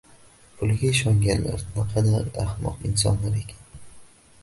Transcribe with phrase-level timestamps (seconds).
[0.61, 3.83] Puliga ishonganlar naqadar ahmoq insonlar ekan.